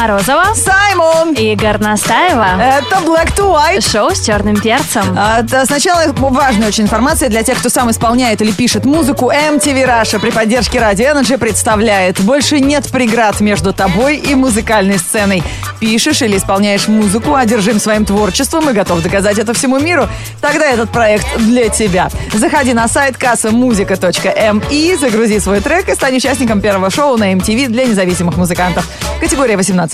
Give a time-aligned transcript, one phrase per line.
[0.00, 1.32] Морозова Саймон!
[1.32, 2.46] Игорь Настаева.
[2.62, 3.90] Это Black to White.
[3.90, 5.02] Шоу с черным перцем.
[5.18, 9.32] А, да, сначала важная очень информация для тех, кто сам исполняет или пишет музыку.
[9.32, 12.20] MTV Russia при поддержке Radio Energy представляет.
[12.20, 15.42] Больше нет преград между тобой и музыкальной сценой.
[15.80, 20.08] Пишешь или исполняешь музыку, одержим своим творчеством и готов доказать это всему миру.
[20.40, 22.08] Тогда этот проект для тебя.
[22.32, 27.84] Заходи на сайт кассамузыка.ми, загрузи свой трек и стань участником первого шоу на MTV для
[27.86, 28.88] независимых музыкантов.
[29.20, 29.87] Категория 18+,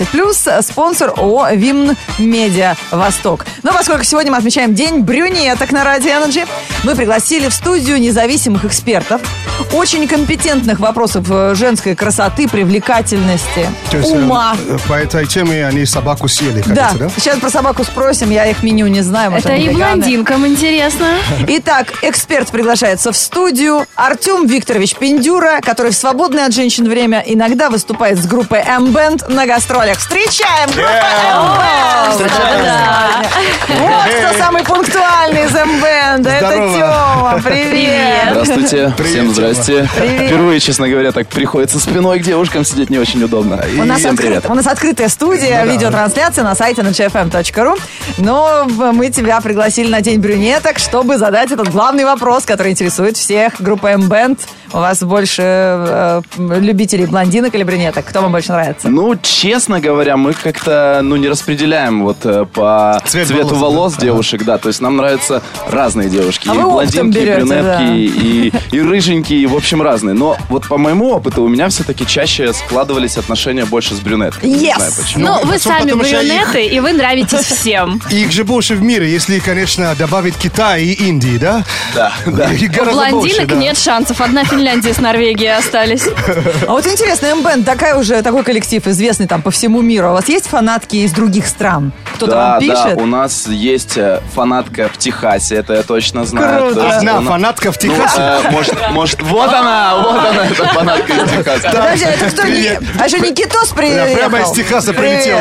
[0.61, 3.45] спонсор ООО «Вимн Медиа Восток».
[3.63, 6.47] Но поскольку сегодня мы отмечаем День брюнеток на Radio Energy,
[6.83, 9.21] мы пригласили в студию независимых экспертов,
[9.73, 14.55] очень компетентных вопросов э, женской красоты, привлекательности, То есть, э, ума.
[14.87, 17.09] По этой теме они собаку съели, Да, кажется, да?
[17.15, 19.31] сейчас про собаку спросим, я их меню не знаю.
[19.31, 19.95] может, Это и веганы.
[20.01, 21.07] блондинкам интересно.
[21.47, 23.85] Итак, эксперт приглашается в студию.
[23.95, 29.45] Артем Викторович Пиндюра, который в свободное от женщин время иногда выступает с группой M-Band на
[29.85, 29.97] гастролях.
[29.99, 30.69] Встречаем!
[30.71, 30.89] Группа
[31.31, 32.31] M-Band!
[33.67, 36.27] Вот кто самый пунктуальный из M-Band.
[36.27, 36.49] Это.
[36.55, 37.41] Тёма.
[37.43, 38.29] Привет!
[38.31, 39.89] Здравствуйте, Привет, всем здрасте.
[39.97, 40.27] Привет.
[40.27, 43.61] Впервые, честно говоря, так приходится спиной к девушкам сидеть не очень удобно.
[43.71, 44.45] И У нас, всем откры- привет.
[44.49, 45.73] у нас открытая студия, Ну да.
[45.73, 47.75] видеотрансляция на сайте начфм.ру.
[48.17, 53.53] Но мы тебя пригласили на День брюнеток, чтобы задать этот главный вопрос, который интересует всех.
[53.59, 54.39] Группа M-Band.
[54.75, 58.03] У вас больше э, любителей блондинок или брюнеток?
[58.03, 58.89] Кто вам больше нравится?
[58.89, 63.93] Ну, честно говоря, мы как-то, ну, не распределяем вот э, по Цвет цвету волос, волос,
[63.93, 64.01] да?
[64.01, 64.57] девушек, да.
[64.57, 65.41] То есть нам нравятся
[65.71, 66.49] разные девушки.
[66.51, 67.95] А и вы блондинки, и берете, брюнетки, да.
[67.95, 70.13] и, и рыженькие, и, в общем, разные.
[70.13, 74.49] Но вот по моему опыту у меня все-таки чаще складывались отношения больше с брюнетками.
[74.51, 74.75] Не Yes!
[74.75, 75.23] знаю почему.
[75.25, 78.01] Ну, вы потому сами что их- брюнеты, и вы нравитесь всем.
[78.09, 81.63] Их же больше в мире, если, конечно, добавить Китай и Индии, да?
[81.93, 82.49] Да, да.
[82.81, 84.19] У блондинок нет шансов.
[84.19, 86.03] Одна Финляндия с Норвегией остались.
[86.67, 90.07] А вот интересно, M-Band такая уже, такой коллектив, известный там по всему миру.
[90.07, 91.91] А у вас есть фанатки из других стран?
[92.15, 92.95] Кто-то да, вам пишет?
[92.95, 96.59] да, у нас есть э, фанатка в Техасе, это я точно знаю.
[96.59, 96.75] Круто.
[96.81, 98.15] То есть Одна она- фанатка в Ну, Техасе.
[98.19, 101.69] э, может, может, вот она, вот она, эта фанатка из Техаса.
[101.71, 102.43] Подожди, а это кто?
[103.03, 104.15] А что, Никитос приехал?
[104.15, 105.37] прямо из Техаса прилетел,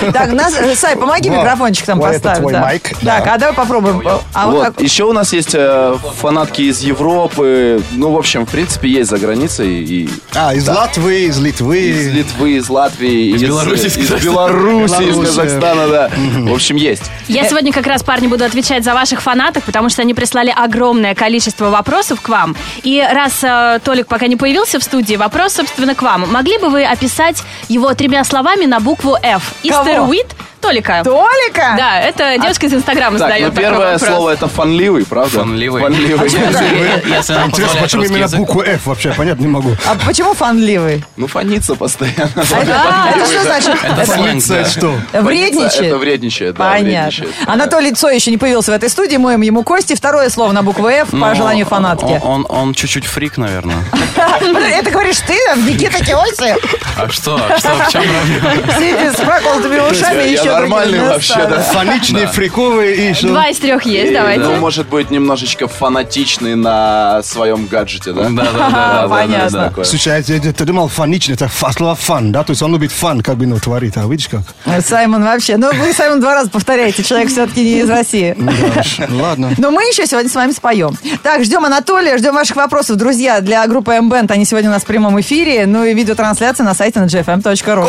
[0.00, 0.12] Привет.
[0.14, 2.38] Так, нас, э, Сай, помоги микрофончик там Во, это поставить.
[2.40, 2.60] твой да.
[2.60, 3.34] майк, Так, да.
[3.34, 4.02] а давай попробуем.
[4.34, 8.46] А вот Вот, как- еще у нас есть э, фанатки из Европы, ну, в общем,
[8.46, 11.78] в принципе, есть за границей и А, из Латвии, из Литвы.
[11.78, 14.32] из Литвы, из Латвии, из, Беларуси, из из Казахстана.
[14.32, 15.16] Беларуси, из.
[15.16, 16.10] Казахстана, да.
[16.16, 17.02] В общем, есть.
[17.28, 21.14] Я сегодня как раз, парни, буду отвечать за ваших фанаток, потому что они прислали огромное
[21.14, 22.56] количество вопросов к вам.
[22.82, 26.24] И раз э, Толик пока не появился в студии, вопрос, собственно, к вам.
[26.32, 29.52] Могли бы вы описать его тремя словами на букву F?
[29.68, 29.82] Кого?
[29.82, 30.28] Истеруит
[30.66, 31.02] Толика.
[31.04, 31.74] Толика?
[31.76, 34.08] Да, это девушка из Инстаграма Так, задает ну первое вопрос.
[34.08, 35.38] слово это фанливый, правда?
[35.40, 35.80] Фанливый.
[35.82, 36.30] Фанливый.
[37.28, 39.12] Нам Интересно, почему именно букву F вообще?
[39.12, 39.76] Понять не могу.
[39.86, 41.04] А почему фанливый?
[41.16, 42.30] Ну, фонится постоянно.
[42.36, 43.76] А это, это что значит?
[44.48, 44.64] Да.
[44.64, 44.94] что?
[45.12, 45.86] Вредничает?
[45.86, 47.26] Это вредничает, да, Понятно.
[47.46, 49.16] Анатолий Цой еще не появился в этой студии.
[49.16, 49.94] Моем ему кости.
[49.94, 52.20] Второе слово на букву F по Ну, желанию фанатки.
[52.22, 53.84] Он, чуть-чуть фрик, наверное.
[54.16, 56.56] Это говоришь ты, Никита Киоси?
[56.96, 57.36] А что?
[57.36, 57.68] А что?
[57.68, 59.12] В чем проблема?
[59.12, 61.60] С проколотыми ушами еще нормальный вообще, да.
[61.60, 63.28] Фоничный, фриковый и что?
[63.28, 64.42] Два из трех есть, давайте.
[64.44, 68.28] Ну, может быть, немножечко фанатичный на своем гаджете, да?
[68.28, 68.70] Да, да,
[69.02, 69.08] да.
[69.08, 69.72] Понятно.
[69.84, 72.42] Слушай, а ты, думал фоничный, это фа- слово фан, да?
[72.44, 74.42] То есть он любит фан, как бы, ну, творит, а видишь как?
[74.84, 75.56] Саймон вообще.
[75.56, 77.02] Ну, вы, Саймон, два раза повторяете.
[77.02, 78.34] Человек все-таки не из России.
[78.36, 79.52] Ну, уж, ладно.
[79.58, 80.96] Но мы еще сегодня с вами споем.
[81.22, 84.30] Так, ждем Анатолия, ждем ваших вопросов, друзья, для группы M-Band.
[84.32, 85.66] Они сегодня у нас в прямом эфире.
[85.66, 87.86] Ну и видеотрансляция на сайте на gfm.ru.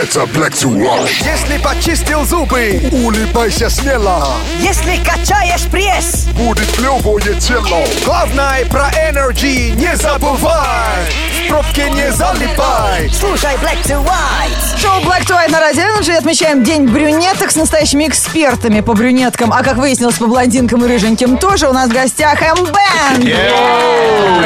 [0.00, 1.08] Это Black to White.
[1.24, 7.84] Если почистил зубы, Улыбайся смело, если качаешь пресс, будет клевое тело.
[8.04, 11.04] главное про Energy не забывай.
[11.44, 13.10] В пробке не залипай.
[13.10, 14.80] Слушай Black to White.
[14.80, 16.16] Шоу Black to White на Радио Energy.
[16.16, 19.52] Отмечаем День брюнеток с настоящими экспертами по брюнеткам.
[19.52, 23.24] А как выяснилось, по блондинкам и рыженьким тоже у нас в гостях M-Band.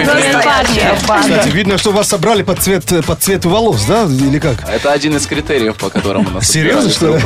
[0.05, 1.39] Настоящая банда.
[1.39, 4.05] Кстати, видно, что вас собрали под цвет, под цвет волос, да?
[4.05, 4.69] Или как?
[4.69, 7.23] Это один из критериев, по которым у нас Серьезно, что ли?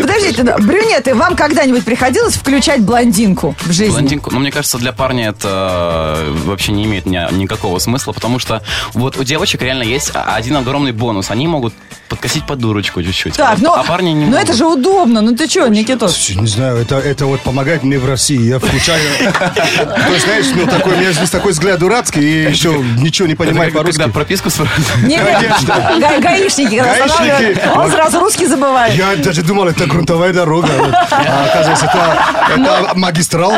[0.00, 3.92] Подождите, да, брюнеты, вам когда-нибудь приходилось включать блондинку в жизни?
[3.92, 4.30] Блондинку.
[4.32, 8.62] Ну, мне кажется, для парня это э, вообще не имеет ни- никакого смысла, потому что
[8.92, 11.30] вот у девочек реально есть один огромный бонус.
[11.30, 11.74] Они могут
[12.08, 13.34] подкосить под дурочку чуть-чуть.
[13.34, 14.44] Так, ну, а парни не ну могут.
[14.44, 15.20] это же удобно.
[15.20, 16.30] Ну ты что, Никитос?
[16.30, 18.40] Не знаю, это, это вот помогает мне в России.
[18.40, 19.00] Я включаю...
[20.10, 23.72] Есть, знаешь, ну, такой, у меня здесь такой взгляд дурацкий, и еще ничего не как-
[23.72, 23.98] по-русски.
[23.98, 24.86] когда прописку спрашивают.
[25.02, 27.10] Не, не, га- гаишники, Гаишники.
[27.10, 28.94] останавливают, он сразу русский забывает.
[28.94, 30.68] Я даже думал, это грунтовая дорога.
[31.10, 32.24] А, оказывается, это,
[32.56, 33.52] это магистрал.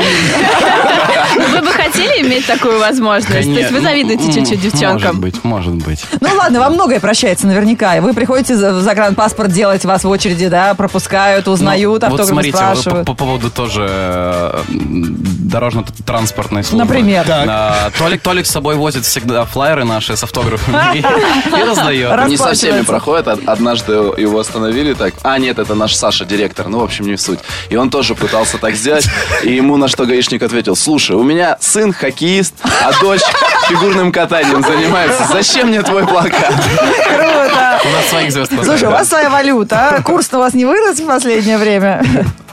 [1.53, 3.29] Вы бы хотели иметь такую возможность?
[3.53, 5.17] То есть вы завидуете М, чуть-чуть девчонкам?
[5.17, 6.05] Может быть, может быть.
[6.21, 8.01] Ну ладно, вам многое прощается наверняка.
[8.01, 13.07] Вы приходите за- в загранпаспорт делать, вас в очереди, да, пропускают, узнают, Ну, автографы спрашивают.
[13.07, 16.85] по, по поводу тоже э, дорожно-транспортной службы.
[16.85, 17.25] Например?
[17.29, 22.11] А, Толик, Толик собой возит всегда флайеры наши с автографами и, раздает.
[22.11, 23.29] Раз- Не со всеми проходит.
[23.29, 25.15] Од- Однажды его остановили так.
[25.23, 26.67] А, нет, это наш Саша, директор.
[26.67, 27.39] Ну, в общем, не в суть.
[27.71, 29.07] И он тоже пытался так сделать.
[29.45, 30.75] И ему на что гаишник ответил.
[30.75, 33.21] Слушай, у меня сын хоккеист, а дочь
[33.69, 35.25] фигурным катанием занимается.
[35.33, 36.55] Зачем мне твой плакат?
[37.07, 37.81] Круто.
[37.85, 40.03] У нас своих звезд Слушай, у вас своя валюта, а?
[40.03, 42.05] Курс у вас не вырос в последнее время?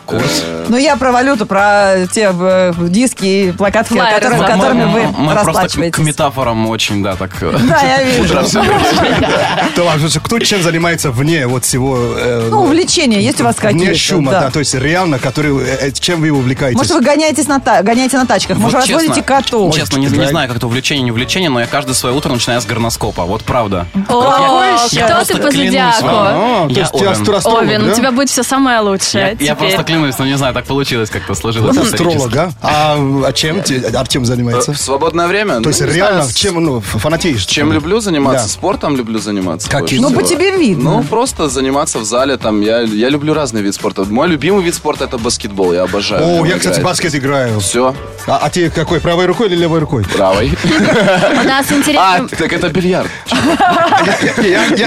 [0.05, 0.43] Курс.
[0.67, 4.53] Ну, я про валюту, про те э, диски и плакатки, Флайеры, которыми, да.
[4.53, 6.03] которыми мы, вы мы просто к, к расплачиваетесь.
[6.03, 7.31] метафорам очень, да, так...
[7.41, 8.35] э, Да, я вижу.
[10.23, 11.97] Кто чем занимается вне вот всего...
[12.17, 13.85] э, Ну, увлечения есть у вас какие-то?
[13.85, 14.51] Вне шума, да.
[14.51, 16.77] То есть реально, который, э, э, чем вы увлекаетесь?
[16.77, 19.75] Может, вы гоняетесь на, гоняете на тачках, может, разводите котов.
[19.75, 22.65] Честно, не, знаю, как это увлечение, не увлечение, но я каждое свое утро начинаю с
[22.65, 23.23] горноскопа.
[23.23, 23.87] Вот правда.
[24.05, 26.05] Кто ты по зодиаку?
[26.07, 27.89] А, то Я есть ты Овен.
[27.89, 31.33] у тебя будет все самое лучшее я просто клянусь, но не знаю, так получилось, как-то
[31.36, 31.77] сложилось.
[31.77, 32.51] Астролог, а?
[32.62, 34.74] А, а чем те- Артем занимается?
[34.74, 35.62] В свободное время?
[35.62, 37.45] То есть ну, реально, чем ну, фанатеешь?
[37.45, 38.47] Чем люблю заниматься?
[38.50, 39.69] Спортом люблю заниматься.
[39.69, 40.01] Каким?
[40.01, 40.92] больше Ну, по тебе видно.
[40.92, 42.38] Ну, просто заниматься в зале.
[42.38, 44.03] Там, я, я люблю разный вид спорта.
[44.06, 45.74] Мой любимый вид спорта это баскетбол.
[45.74, 46.41] Я обожаю.
[46.41, 47.59] О, я, кстати, баскет играю.
[47.59, 47.95] Все,
[48.27, 50.03] А, а ты какой, правой рукой или левой рукой?
[50.03, 50.57] правой.
[50.63, 52.27] У нас А, интересно...
[52.30, 53.09] так это бильярд.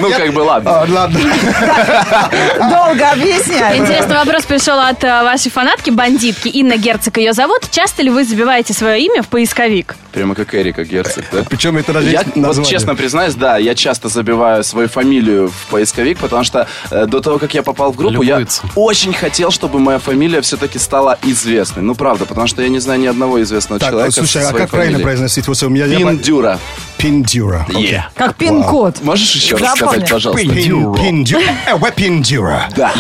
[0.01, 0.71] Ну, как бы, ладно.
[0.71, 1.19] А, ладно.
[2.59, 3.79] Долго объясняй.
[3.79, 6.49] Интересный вопрос пришел от э, вашей фанатки, бандитки.
[6.49, 7.71] Инна Герцог ее зовут.
[7.71, 9.97] Часто ли вы забиваете свое имя в поисковик?
[10.13, 11.45] Прямо как Эрика Герцог, да?
[11.51, 16.19] Причем это даже Я вот честно признаюсь, да, я часто забиваю свою фамилию в поисковик,
[16.19, 18.63] потому что э, до того, как я попал в группу, Любуется.
[18.65, 21.83] я очень хотел, чтобы моя фамилия все-таки стала известной.
[21.83, 24.53] Ну, правда, потому что я не знаю ни одного известного Так, человека слушай, со а
[24.53, 25.05] как правильно фамилией.
[25.05, 25.47] произносить?
[25.49, 26.59] Вот у меня Пиндюра.
[26.97, 27.67] Пиндюра.
[27.69, 27.93] Окей.
[27.93, 28.03] Yeah.
[28.15, 29.03] Как пин-код.
[29.03, 30.01] Можешь еще раз Запомни.
[30.05, 30.45] сказать, пожалуйста?
[30.47, 31.43] Пин- Пиндюра.
[31.67, 32.69] Э, Пиндюра.
[32.77, 32.93] Да.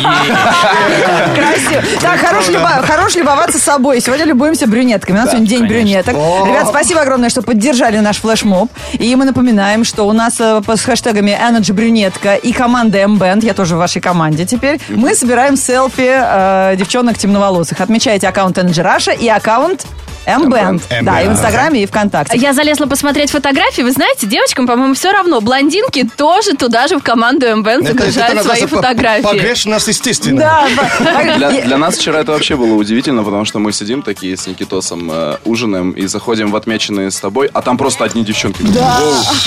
[1.34, 1.82] Красиво.
[2.00, 4.00] Так, хорош, люба- хорош любоваться собой.
[4.00, 5.17] Сегодня любуемся брюнетками.
[5.17, 5.79] У нас Да, сегодня день конечно.
[5.79, 6.14] брюнеток.
[6.46, 8.70] Ребят, спасибо огромное, что поддержали наш флешмоб.
[8.93, 13.55] И мы напоминаем, что у нас э, с хэштегами Energy Брюнетка и команда M-Band, я
[13.55, 17.81] тоже в вашей команде теперь, мы собираем селфи э, девчонок темноволосых.
[17.81, 19.87] Отмечайте аккаунт Energy Russia и аккаунт
[20.28, 20.82] M-Band.
[21.02, 22.36] Да, и в Инстаграме, и ВКонтакте.
[22.38, 23.82] Я залезла посмотреть фотографии.
[23.82, 25.40] Вы знаете, девочкам, по-моему, все равно.
[25.40, 29.22] Блондинки тоже туда же в команду это загружают свои фотографии.
[29.22, 30.38] Погрешность, естественно.
[30.98, 31.36] Да.
[31.36, 35.10] Для, для нас вчера это вообще было удивительно, потому что мы сидим такие с Никитосом,
[35.10, 38.62] э, ужинаем и заходим в отмеченные с тобой, а там просто одни девчонки.
[38.62, 38.98] Да.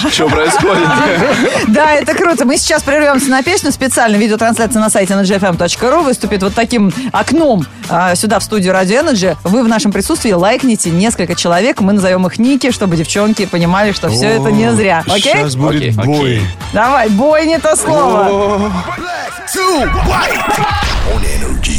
[0.10, 0.88] Что происходит?
[1.68, 2.46] Да, это круто.
[2.46, 3.72] Мы сейчас прервемся на песню.
[3.72, 9.38] Специально видеотрансляция на сайте energyfm.ru выступит вот таким окном а, сюда в студию Radio Energy.
[9.44, 11.82] Вы в нашем присутствии лайкните несколько человек.
[11.82, 15.04] Мы назовем их ники, чтобы девчонки понимали, что все это не зря.
[15.08, 15.34] Окей?
[15.34, 16.42] Сейчас будет бой.
[16.74, 18.72] Давай, бой не то слово.
[19.54, 20.42] Two white
[21.14, 21.71] on energy.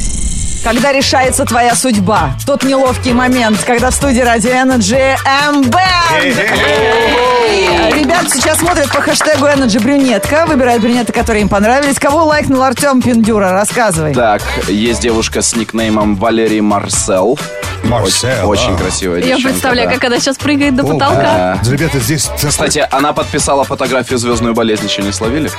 [0.64, 2.34] Когда решается твоя судьба.
[2.46, 5.16] Тот неловкий момент, когда в студии Radio Energy
[5.50, 5.74] M-Band.
[7.98, 10.46] Ребят сейчас смотрят по хэштегу Energy Брюнетка.
[10.46, 11.98] Выбирают брюнеты, которые им понравились.
[11.98, 13.50] Кого лайкнул Артем Пиндюра?
[13.52, 14.14] Рассказывай.
[14.14, 17.38] Так, есть девушка с никнеймом Валерий Марсел.
[17.84, 18.84] Марсел, Очень, да.
[18.84, 19.94] красивая Я девчонка, представляю, да.
[19.96, 21.22] как она сейчас прыгает до О, потолка.
[21.22, 21.58] да.
[21.68, 25.50] Ребята, здесь Кстати, она подписала фотографию «Звездную болезнь», еще не словили?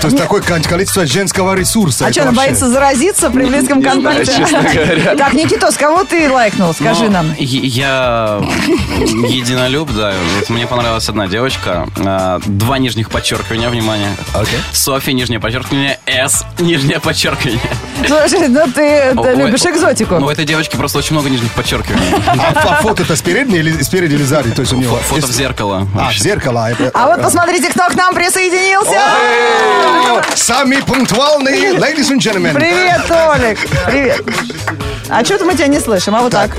[0.00, 2.06] то есть такое количество женского ресурса.
[2.06, 5.14] А что, она боится заразиться при близком Не знаю, честно говоря.
[5.16, 6.72] Так, Никитос, кого ты лайкнул?
[6.74, 7.34] Скажи Ну, нам.
[7.38, 8.40] Я
[8.98, 10.12] единолюб, да.
[10.38, 11.86] Вот мне понравилась одна девочка.
[11.98, 14.10] А, Два нижних подчеркивания, внимание.
[14.72, 15.98] Софи, нижнее подчеркивание.
[16.06, 17.60] С, нижнее подчеркивание.
[18.06, 20.16] Слушай, ну ты, любишь экзотику.
[20.16, 22.14] Ну, у этой девочки просто очень много нижних подчеркиваний.
[22.26, 24.50] А, а фото-то спереди или спереди или сзади?
[24.50, 24.96] То есть у него...
[24.96, 25.86] Фо- Фото в зеркало.
[25.94, 26.20] А, вообще.
[26.20, 26.70] зеркало.
[26.70, 28.92] это- А вот посмотрите, кто к нам присоединился.
[28.92, 32.54] О, Самый пунктуальный, ladies and gentlemen.
[32.54, 33.58] Привет, Толик.
[33.86, 33.97] Привет.
[35.10, 36.50] А что-то мы тебя не слышим, а вот так.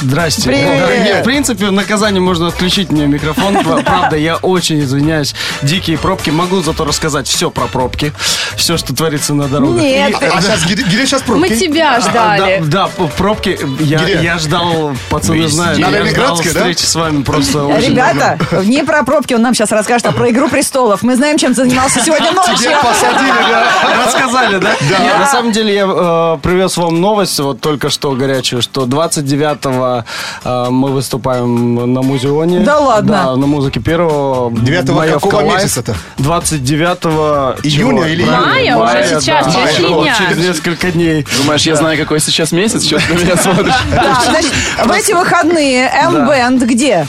[0.00, 0.42] Здрасте.
[0.48, 0.86] Привет.
[0.86, 3.56] Да, нет, в принципе, в наказание можно отключить мне микрофон.
[3.84, 5.34] Правда, я очень извиняюсь.
[5.62, 6.30] Дикие пробки.
[6.30, 8.12] Могу зато рассказать все про пробки.
[8.56, 9.80] Все, что творится на дорогах.
[9.80, 10.14] Нет.
[10.20, 11.58] А сейчас где, где сейчас Мы пробки?
[11.58, 12.62] тебя А, да, ждали.
[12.64, 13.58] да, пробки.
[13.80, 16.42] Я, ждал, пацаны знают, На я ждал да?
[16.42, 20.30] встречи с вами просто очень Ребята, не про пробки он нам сейчас расскажет, а про
[20.30, 21.02] «Игру престолов».
[21.02, 22.56] Мы знаем, чем занимался сегодня ночью.
[22.56, 24.04] Тебя посадили, да?
[24.06, 24.70] Рассказали, да?
[24.80, 26.38] Нет, на самом деле я э,
[26.72, 27.38] привез вам новость.
[27.40, 30.04] Вот только что горячую, что 29-го
[30.44, 32.60] э, мы выступаем на музеоне.
[32.60, 33.12] Да ладно?
[33.12, 34.50] Да, на музыке первого.
[34.50, 35.94] 9-го Маевка какого месяца-то?
[36.18, 39.52] 29 Июня или Мая уже сейчас, да.
[39.52, 40.16] через три Вот дня.
[40.18, 41.26] Через несколько дней.
[41.38, 42.84] Думаешь, я знаю, какой сейчас месяц?
[42.84, 43.74] Что ты на меня смотришь?
[43.92, 44.52] Да, значит,
[44.84, 47.06] в эти выходные M-Band где?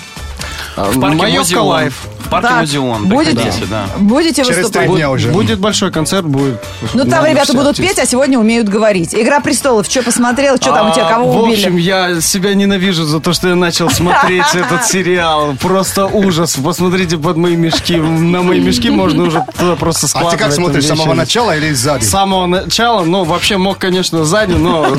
[0.76, 1.92] В парке Маевка Музеон.
[2.34, 3.08] В парке Так, Музеон.
[3.08, 3.54] будете?
[3.70, 3.86] Да.
[4.00, 4.90] Будете Через выступать?
[4.90, 5.30] дня уже.
[5.30, 6.62] Будет большой концерт, будет.
[6.94, 7.88] Ну, там ребята будут артисты.
[7.96, 9.14] петь, а сегодня умеют говорить.
[9.14, 11.56] Игра престолов, что посмотрел, что там у тебя, А, кого В убили?
[11.56, 15.56] общем, я себя ненавижу за то, что я начал смотреть этот сериал.
[15.62, 16.56] Просто ужас.
[16.64, 17.98] Посмотрите под мои мешки.
[17.98, 20.38] На мои мешки можно уже туда просто А складывать.
[20.38, 22.04] ты как смотришь, с самого начала или сзади?
[22.04, 24.96] С самого начала, ну, вообще мог, конечно, сзади, но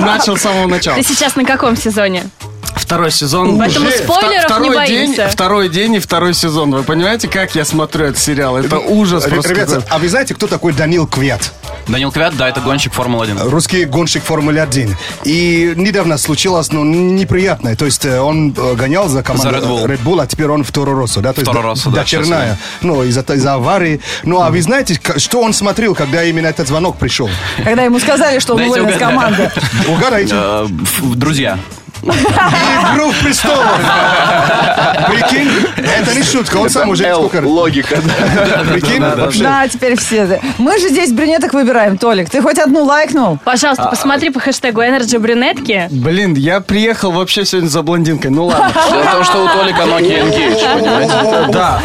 [0.00, 0.96] начал с самого начала.
[0.96, 2.24] Ты сейчас на каком сезоне?
[2.78, 3.58] Второй сезон.
[3.58, 5.28] Поэтому Уже спойлеров вто- не второй день, боимся.
[5.28, 6.70] Второй день и второй сезон.
[6.70, 8.56] Вы понимаете, как я смотрю этот сериал?
[8.56, 9.52] Это ужас Р- просто.
[9.52, 11.52] Ребята, а вы знаете, кто такой Данил Квят?
[11.86, 13.48] Данил Квят, да, это гонщик Формулы-1.
[13.48, 14.94] Русский гонщик Формулы-1.
[15.24, 17.76] И недавно случилось, ну, неприятное.
[17.76, 19.84] То есть э, он э, гонял за команду За Red Bull.
[19.86, 21.32] Red Bull, а теперь он в Торо Россо, да?
[21.32, 22.58] То есть Торо Россо, да, дочерная.
[22.82, 24.00] Ну, из-за из-за аварии.
[24.22, 27.28] Ну, а вы знаете, что он смотрел, когда именно этот звонок пришел?
[27.62, 29.50] Когда ему сказали, что он уволен с команды.
[29.88, 30.34] Угадайте.
[30.34, 30.66] Э,
[31.14, 31.58] Друзья.
[32.02, 33.66] Игру в престолов.
[35.08, 36.56] Прикинь, это не шутка.
[36.56, 37.46] Он сам уже сколько...
[37.46, 37.98] логика.
[38.02, 38.64] да.
[38.72, 39.42] Прикинь, вообще.
[39.42, 40.40] Да, теперь все.
[40.58, 42.30] Мы же здесь брюнеток выбираем, Толик.
[42.30, 43.38] Ты хоть одну лайкнул?
[43.44, 45.88] Пожалуйста, посмотри по хэштегу Energy Брюнетки.
[45.90, 48.30] Блин, я приехал вообще сегодня за блондинкой.
[48.30, 48.70] Ну ладно.
[48.90, 51.52] Дело в том, что у Толика Nokia Engage, понимаете?
[51.52, 51.80] Да.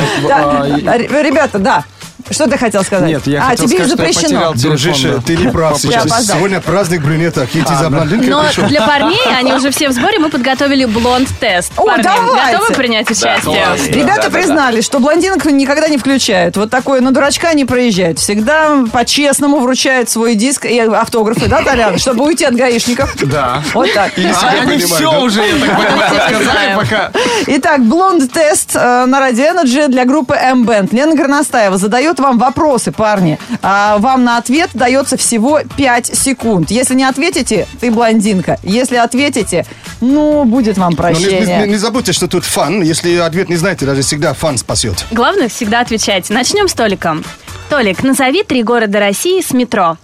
[0.97, 1.83] Ребята, да.
[2.33, 3.07] Что ты хотел сказать?
[3.07, 4.51] Нет, я а, хотел тебе сказать, что я запрещено.
[4.51, 5.27] потерял Дружище, телефон, да.
[5.27, 6.27] ты не прав Я сейчас.
[6.27, 7.49] Сегодня праздник брюнеток.
[7.53, 8.67] Идти за блондинкой Но пришел.
[8.67, 11.73] для парней, они уже все в сборе, мы подготовили блонд-тест.
[11.77, 12.57] О, Парни, давайте.
[12.57, 13.65] готовы принять участие?
[13.89, 16.57] Ребята признались, что блондинок никогда не включают.
[16.57, 18.19] Вот такое на дурачка не проезжают.
[18.19, 21.97] Всегда по-честному вручают свой диск и автографы, да, Толян?
[22.03, 23.15] Чтобы уйти от гаишников.
[23.23, 23.61] Да.
[23.73, 24.11] Вот так.
[24.17, 27.11] Они все уже, я так понимаю, сказали, пока...
[27.47, 30.89] Итак, блонд-тест э, на Radio Energy для группы M-Band.
[30.91, 33.37] Лена Горностаева задает вам вопросы, парни.
[33.61, 36.71] А вам на ответ дается всего 5 секунд.
[36.71, 38.57] Если не ответите, ты блондинка.
[38.63, 39.65] Если ответите,
[40.01, 41.67] ну, будет вам Но не, не- прощение.
[41.67, 42.81] не забудьте, что тут фан.
[42.81, 45.05] Если ответ не знаете, даже всегда фан спасет.
[45.11, 46.29] Главное всегда отвечать.
[46.29, 47.23] Начнем с Толиком.
[47.69, 49.97] Толик, назови три города России с метро.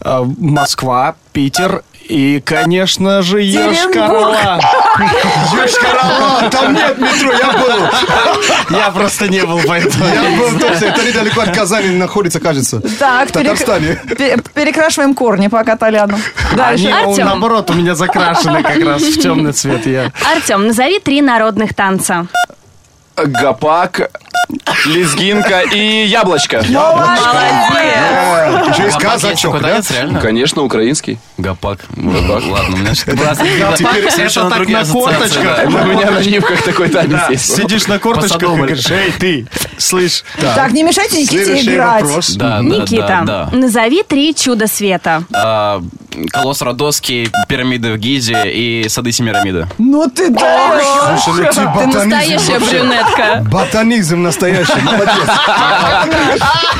[0.00, 4.60] А, Москва, Питер и, конечно же, Йошкар-Ола.
[5.54, 8.76] Йошкар-Ола, там нет метро, я был.
[8.78, 10.04] Я просто не был, поэтому...
[10.06, 12.80] Я был точно, это недалеко от Казани находится, кажется.
[12.98, 14.00] Так, В Татарстане.
[14.54, 16.18] перекрашиваем корни пока Толяну.
[16.50, 16.88] Они, Дальше.
[16.88, 17.26] Артем.
[17.26, 19.86] наоборот, у меня закрашены как раз в темный цвет.
[19.86, 20.12] Я...
[20.34, 22.26] Артем, назови три народных танца.
[23.16, 24.10] Гопак,
[24.86, 26.62] лезгинка и яблочко.
[26.68, 27.20] Молодец.
[28.72, 29.82] Еще есть казачок, да?
[30.20, 31.18] Конечно, украинский.
[31.38, 31.80] Гопак.
[31.96, 32.94] Ладно, у меня.
[32.94, 35.66] Теперь Гопак, совершенно так на корточках.
[35.66, 37.56] У меня на нивках такой танец есть.
[37.56, 39.46] сидишь на корточках и говоришь, эй, ты,
[39.78, 42.04] слышь, Так, не мешайте Никите играть.
[42.04, 45.24] Никита, назови три чуда света.
[45.32, 45.82] А,
[46.30, 49.66] Колосс Родосский, пирамиды в Гизе и сады Семирамиды.
[49.78, 51.26] Ну ты даешь.
[51.26, 53.44] Ну ты настоящая брюнетка.
[53.50, 55.14] Ботанизм настоящий, молодец.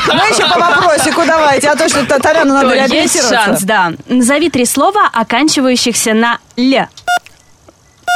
[0.09, 3.45] Ну еще по вопросику давайте, а то что Т- Толяну надо То есть реабилитироваться.
[3.45, 3.93] шанс, да.
[4.09, 6.87] Назови три слова, оканчивающихся на «л».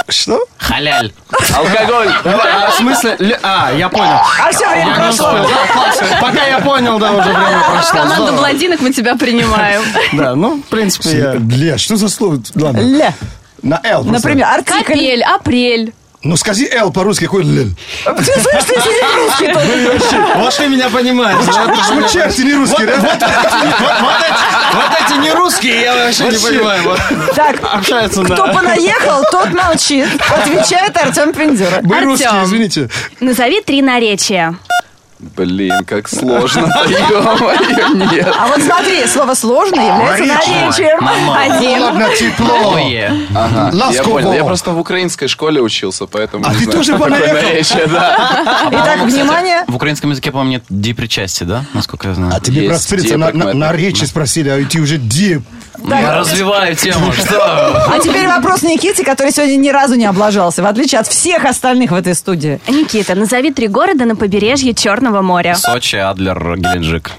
[0.09, 0.45] Что?
[0.59, 1.13] Халяль.
[1.57, 2.09] Алкоголь.
[2.25, 3.17] А, в смысле?
[3.21, 4.19] Ле- А, я понял.
[4.45, 5.33] А все время Я прошло.
[5.33, 6.19] Да.
[6.21, 7.91] Пока я понял, да, уже время прошло.
[7.93, 8.39] Команду Здорово.
[8.39, 9.83] блондинок мы тебя принимаем.
[10.13, 11.35] Да, ну, в принципе, я...
[11.39, 12.41] Бля, что за слово?
[12.57, 12.81] Ладно.
[12.81, 13.13] Ля.
[13.63, 14.03] На Л.
[14.05, 14.79] Например, артикль.
[14.95, 15.93] Капель, апрель.
[16.23, 17.71] Ну скажи Л по-русски, какой Л?
[18.17, 20.37] Ты слышишь, ты сидишь русский тут.
[20.37, 21.39] Вот ты меня понимаешь.
[21.47, 22.97] Меня Звучишь, ты не русский, да?
[24.73, 26.97] Вот эти, не русские, я вообще не понимаю.
[27.35, 28.53] Так, общаются кто на...
[28.53, 30.09] понаехал, тот молчит.
[30.31, 31.81] Отвечает Артем Пиндюра.
[31.83, 32.91] Мы русские, извините.
[33.21, 34.59] Назови три наречия.
[35.37, 36.63] Блин, как сложно.
[37.95, 38.35] Нет.
[38.39, 41.07] А вот смотри, слово «сложно» является наречием.
[41.37, 41.83] Один.
[41.83, 42.77] Ладно, тепло.
[43.35, 44.33] Ага, я понял.
[44.33, 48.69] Я просто в украинской школе учился, поэтому А ты тоже наречие, да.
[48.71, 49.65] Итак, внимание.
[49.67, 51.65] В украинском языке, по-моему, нет ди причастия, да?
[51.75, 52.33] Насколько я знаю.
[52.35, 55.43] А тебе Есть проспириться на, речи спросили, а ты уже дип.
[55.89, 57.93] Я развиваю тему, что?
[57.93, 61.91] А теперь вопрос Никите, который сегодня ни разу не облажался, в отличие от всех остальных
[61.91, 62.61] в этой студии.
[62.69, 65.55] Никита, назови три города на побережье Черного моря.
[65.57, 67.11] Сочи, Адлер, Геленджик.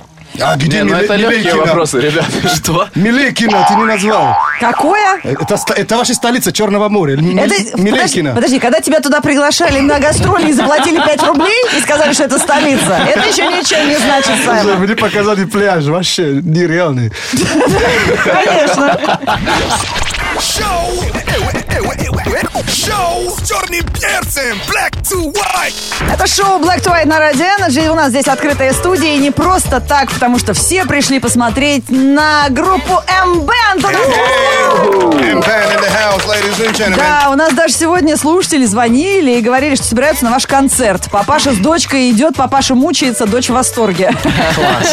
[0.42, 1.66] А где Не, ну Миле- это легкие Милейкина?
[1.66, 2.32] вопросы, ребята.
[2.56, 2.88] Что?
[2.96, 4.34] Милейкина ты не назвал.
[4.62, 5.20] Какое?
[5.26, 7.16] Это, ста- это ваша столица Черного моря.
[7.18, 8.34] М- Это, подожди, Милейкина.
[8.34, 12.40] подожди, когда тебя туда приглашали на гастроли и заплатили 5 рублей и сказали, что это
[12.40, 14.80] столица, это еще ничего не значит, Саймон.
[14.80, 17.12] Мне показали пляж, вообще нереальный.
[18.24, 19.20] Конечно.
[21.72, 24.58] Шоу с черным перцем!
[24.68, 25.74] Black to white!
[26.14, 27.86] Это шоу Black to White на Радио Energy.
[27.86, 29.16] И У нас здесь открытая студия.
[29.16, 33.86] И не просто так, потому что все пришли посмотреть на группу M-Band.
[36.98, 41.10] Да, у нас даже сегодня слушатели звонили и говорили, что собираются на ваш концерт.
[41.12, 44.12] Папаша с дочкой идет, папаша мучается, дочь в восторге.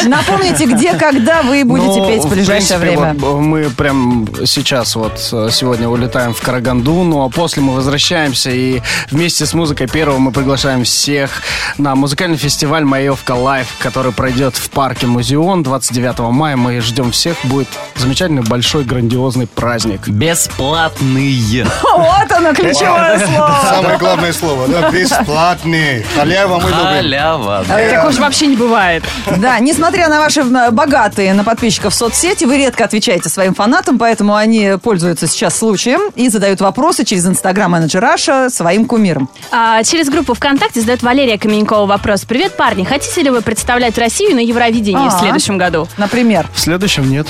[0.05, 3.13] Напомните, где, когда вы будете Ну, петь в ближайшее время.
[3.19, 8.81] мы прям сейчас вот э, сегодня улетаем в Караганду, ну а после мы возвращаемся и
[9.09, 11.41] вместе с музыкой первого мы приглашаем всех
[11.79, 16.55] на музыкальный фестиваль Маевка Лайв, который пройдет в парке Музеон 29 мая.
[16.55, 20.07] Мы ждем всех, будет замечательный большой грандиозный праздник.
[20.07, 21.65] Бесплатные.
[21.99, 23.59] Вот оно, ключевое слово.
[23.69, 26.05] Самое главное слово, да, бесплатный.
[26.15, 26.83] Халява мы любим.
[26.83, 27.65] Халява.
[27.67, 29.03] Так уж вообще не бывает.
[29.37, 34.73] Да, несмотря на ваши богатые на подписчиков соцсети, вы редко отвечаете своим фанатам, поэтому они
[34.81, 39.29] пользуются сейчас случаем и задают вопросы через Инстаграм менеджер Раша своим кумирам.
[39.51, 42.25] А, через группу ВКонтакте задает Валерия Каменькова вопрос.
[42.25, 42.83] Привет, парни.
[42.83, 45.19] Хотите ли вы представлять Россию на Евровидении в А.
[45.19, 45.87] следующем году?
[45.97, 46.47] Например.
[46.53, 47.27] В следующем нет.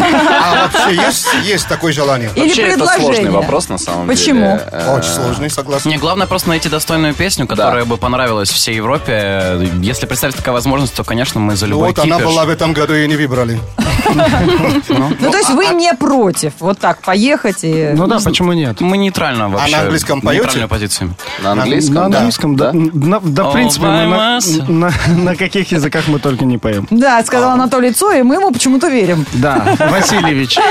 [0.00, 2.30] А вообще есть, есть такое желание?
[2.34, 3.14] Или Вообще, это предложение.
[3.14, 4.40] сложный вопрос, на самом Почему?
[4.40, 4.68] деле.
[4.72, 5.90] Э, Очень сложный, согласен.
[5.90, 9.68] Не, главное просто найти достойную песню, которая бы понравилась всей Европе.
[9.80, 12.30] Если представится такая возможность, то, конечно, мы за любой Вот она кипиш.
[12.30, 13.58] была в этом году и не выбрали.
[14.88, 17.90] Ну, то есть вы не против вот так поехать и...
[17.94, 18.71] Ну да, почему нет?
[18.80, 19.76] Мы нейтрально вообще.
[19.76, 20.42] на английском поете?
[20.42, 21.14] Нейтральную позицию.
[21.42, 22.18] На английском, На да.
[22.18, 22.70] английском, да.
[22.72, 24.38] Да, да, в All принципе, мы на,
[24.68, 26.86] на- на каких языках мы только не поем.
[26.90, 29.26] Да, сказал Анатолий Цой, и мы ему почему-то верим.
[29.34, 30.58] Да, Васильевич.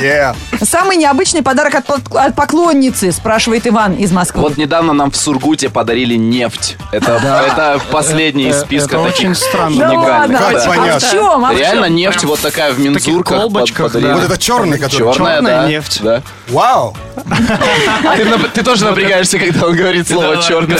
[0.00, 0.34] Yeah.
[0.62, 4.40] Самый необычный подарок от, пок- от поклонницы, спрашивает Иван из Москвы.
[4.40, 6.78] Вот недавно нам в Сургуте подарили нефть.
[6.90, 9.76] Это, это последний из списка это таких очень странно.
[9.78, 11.44] да ладно, Как а, в чем?
[11.44, 14.14] А в Реально нефть вот такая в мензурках под- да.
[14.14, 15.12] Вот это черный, который...
[15.12, 15.68] Черная, Черная да.
[15.68, 15.99] нефть.
[16.02, 16.22] Да.
[16.48, 16.96] Вау!
[17.16, 20.76] Ты, нап- ты тоже напрягаешься, когда он говорит слово Да, черный.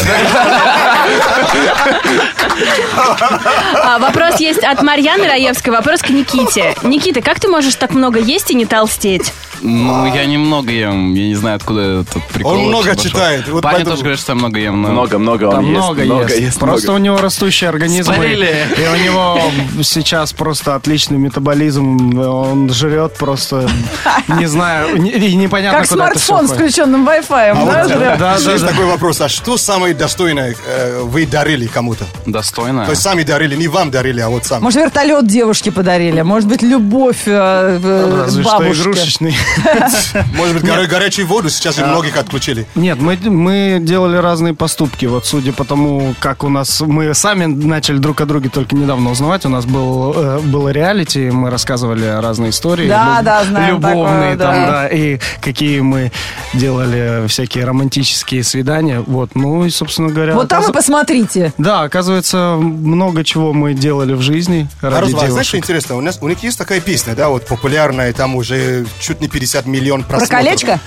[3.85, 5.71] А, вопрос есть от Марьяны Раевской.
[5.71, 6.75] Вопрос к Никите.
[6.83, 9.33] Никита, как ты можешь так много есть и не толстеть?
[9.63, 11.15] Ну, я немного ем.
[11.15, 12.53] Я не знаю, откуда этот прикол.
[12.53, 13.03] Он много пошел.
[13.05, 14.83] читает, вот Парни поэтому- тоже говорят, что я много ем.
[14.83, 15.77] но- Много-много он Там ест.
[15.77, 16.39] много, много ест.
[16.41, 17.01] ест, Просто много.
[17.01, 18.11] у него растущий организм.
[18.13, 18.55] И, Спалили.
[18.79, 19.39] и у него
[19.83, 22.19] сейчас просто отличный метаболизм.
[22.19, 23.69] Он жрет просто,
[24.29, 27.51] не знаю, не- и непонятно, Как куда смартфон с включенным Wi-Fi.
[27.51, 27.89] А да, вот?
[27.99, 28.69] Да, да, есть да.
[28.69, 32.05] такой вопрос, а что самое достойное э, вы дарили кому-то?
[32.27, 32.85] Достойно.
[32.85, 34.63] То есть сами дарили, не вам дарили, а вот сам.
[34.63, 38.83] Может, вертолет девушке подарили, может быть, любовь э, э, Разве что бабушке.
[38.83, 39.35] игрушечный.
[40.35, 42.67] Может быть, горячую воду сейчас же многих отключили.
[42.75, 45.07] Нет, мы, мы делали разные поступки.
[45.07, 46.81] Вот судя по тому, как у нас...
[46.81, 49.45] Мы сами начали друг о друге только недавно узнавать.
[49.47, 52.89] У нас был, э, было реалити, мы рассказывали разные истории.
[52.89, 54.71] Да, люб- да, знаем Любовные такое, там, да.
[54.71, 54.89] да.
[54.89, 56.13] И какие мы
[56.55, 59.01] делали всякие романтические свидания.
[59.01, 60.35] Вот, ну и, собственно говоря...
[60.35, 61.53] Вот там и посмотрите.
[61.59, 65.97] Да, оказывается, много чего мы делали в жизни А ради Роза, знаешь, что интересно?
[65.97, 69.67] У, нас, у них есть такая песня, да, вот популярная, там уже чуть не 50
[69.67, 70.45] миллион Про просмотров.
[70.45, 70.81] колечко?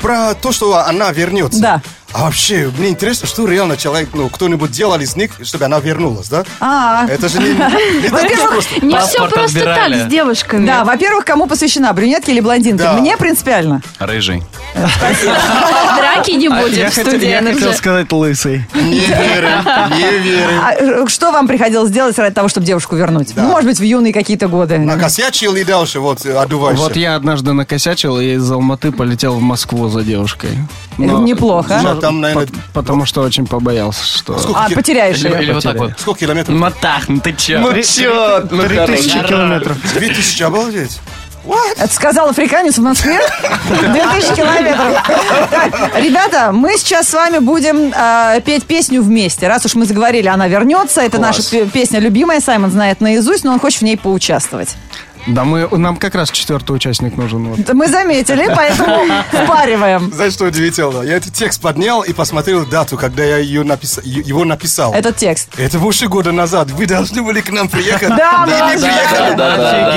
[0.00, 1.60] Про то, что она вернется.
[1.60, 1.82] Да.
[2.14, 6.28] А вообще, мне интересно, что реально человек, ну, кто-нибудь делал из них, чтобы она вернулась,
[6.28, 6.44] да?
[6.60, 7.48] А, Это же не,
[8.02, 8.84] не так просто.
[8.84, 9.98] Не все просто отбирали.
[9.98, 10.66] так с девушками.
[10.66, 12.82] да, во-первых, кому посвящена, брюнетке или блондинке?
[12.84, 12.92] Да.
[12.94, 13.80] Мне принципиально.
[13.98, 14.42] Рыжий.
[15.96, 17.74] Драки не А будет я в хотел, студии я хотел Energy.
[17.74, 18.66] сказать лысый.
[18.74, 20.60] Не верим, не верим.
[20.62, 23.32] А э, что вам приходилось делать ради того, чтобы девушку вернуть?
[23.36, 24.78] Ну, может быть, в юные какие-то годы.
[24.78, 26.82] Накосячил и дальше вот одуваешься.
[26.84, 30.50] Вот я однажды накосячил и из Алматы полетел в Москву за девушкой.
[30.98, 31.80] Но- Неплохо.
[31.82, 34.38] Ну, там, наверное, По- потому что очень побоялся, что...
[34.38, 35.54] сколько, А, ки- потеряешь Или, или ее.
[35.54, 35.92] вот так вот.
[35.98, 36.56] сколько километров?
[36.56, 37.62] Матах, ну ты чё?
[37.72, 39.76] Три- Три тысячи километров.
[39.94, 41.00] Две тысячи, обалдеть.
[41.76, 43.18] Это сказал африканец в Москве?
[43.68, 45.02] 2000 километров.
[45.96, 49.48] Ребята, мы сейчас с вами будем э, петь песню вместе.
[49.48, 51.00] Раз уж мы заговорили, она вернется.
[51.00, 51.36] Это Класс.
[51.38, 52.40] наша пе- песня любимая.
[52.40, 54.76] Саймон знает наизусть, но он хочет в ней поучаствовать.
[55.26, 57.48] Да, мы, нам как раз четвертый участник нужен.
[57.48, 57.72] Вот.
[57.72, 59.04] Мы заметили, поэтому
[59.44, 60.12] впариваем.
[60.12, 61.02] Знаешь, что удивительно?
[61.02, 64.92] Я этот текст поднял и посмотрел дату, когда я ее напис- его написал.
[64.94, 65.48] Этот текст.
[65.58, 66.70] Это больше года назад.
[66.70, 68.08] Вы должны были к нам приехать.
[68.08, 68.80] Да, молодец.
[68.82, 69.36] приехали.
[69.36, 69.92] Да.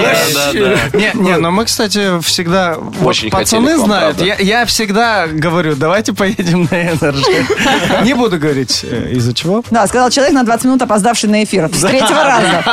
[0.93, 2.77] Не, не, но мы, кстати, всегда...
[3.03, 4.21] Очень пацаны знают.
[4.21, 8.03] Я, всегда говорю, давайте поедем на Energy.
[8.03, 9.63] Не буду говорить, э, из-за чего.
[9.71, 11.69] Да, сказал человек на 20 минут опоздавший на эфир.
[11.73, 12.63] С третьего раза.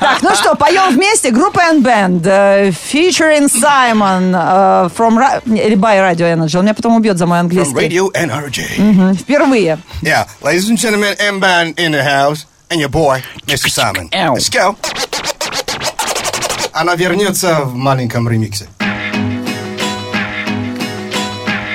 [0.00, 1.30] Так, ну что, поем вместе.
[1.30, 1.60] Группа
[1.97, 2.21] N-Band.
[2.25, 4.31] э, Featuring Simon.
[4.33, 5.17] э, From...
[5.17, 6.57] Ra- не, Или by Radio Energy.
[6.57, 7.73] Он меня потом убьет за мой From английский.
[7.75, 8.77] Radio NRJ.
[8.77, 9.79] Мгм, Впервые.
[10.01, 12.45] Yeah, ladies and gentlemen, M-Band in the house.
[12.69, 13.69] And your boy, Mr.
[13.69, 14.09] Simon.
[14.13, 14.33] Ow.
[14.35, 14.75] Let's go.
[16.73, 18.67] Она вернется в маленьком ремиксе.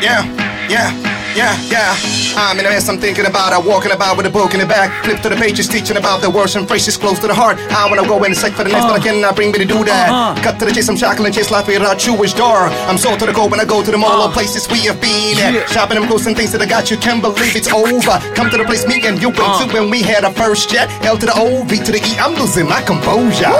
[0.03, 0.25] Yeah,
[0.69, 0.91] yeah,
[1.37, 1.95] yeah, yeah.
[2.37, 3.53] I'm in a mess I'm thinking about.
[3.53, 5.05] I'm walking about with a book in the back.
[5.05, 7.59] Flip to the pages, teaching about the words and phrases close to the heart.
[7.71, 9.85] I wanna go and seek for the next, but I cannot bring me to do
[9.85, 10.39] that.
[10.43, 12.69] Cut to the chase, I'm shackling, chase life without Jewish door.
[12.89, 15.01] I'm sold to the cold when I go to the mall, all places we have
[15.01, 15.69] been at.
[15.71, 18.19] Shopping them clothes and things that I got, you can't believe it's over.
[18.35, 20.89] Come to the place me and you went to when we had our first jet.
[21.05, 23.53] L to the O, V to the E, I'm losing my composure.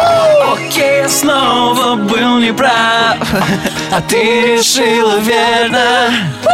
[0.53, 3.17] Окей, я снова был неправ
[3.93, 6.49] А ты решила верно Наверное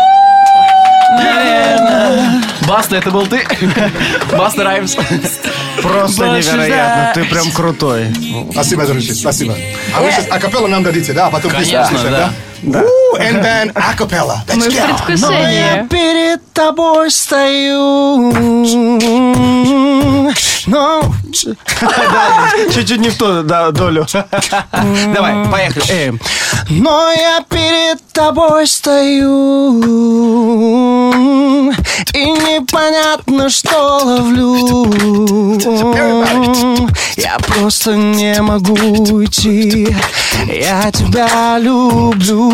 [2.70, 3.42] Баста, это был ты?
[4.38, 4.96] Баста Раймс.
[5.82, 7.12] Просто невероятно.
[7.16, 8.08] Ты прям крутой.
[8.52, 9.56] Спасибо, дружище, спасибо.
[9.96, 11.28] А вы сейчас акапелла нам дадите, да?
[11.28, 12.32] А потом песню Конечно, да.
[12.62, 12.84] да?
[13.20, 14.44] And then acapella.
[14.48, 15.88] Let's Мы в предвкушении.
[15.88, 18.32] перед тобой стою.
[20.68, 21.04] Но...
[21.82, 24.06] Да, Чуть-чуть не в ту долю.
[25.14, 25.86] Давай, поехали.
[25.90, 26.12] Э.
[26.70, 29.82] Но я перед тобой стою.
[32.14, 34.90] И непонятно, что ловлю.
[37.18, 39.96] Я просто не могу уйти.
[40.48, 42.50] Я тебя люблю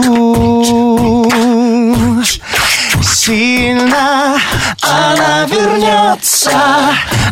[3.26, 4.38] сильно
[4.82, 6.52] Она вернется,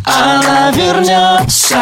[0.05, 1.77] она вернется